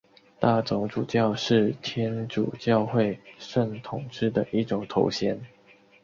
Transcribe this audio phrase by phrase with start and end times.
[0.39, 5.39] 大总主教是天主教会圣统制的一种头衔。